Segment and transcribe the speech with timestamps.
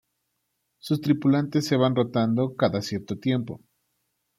[0.79, 3.61] Sus tripulantes se van rotando cada cierto tiempo.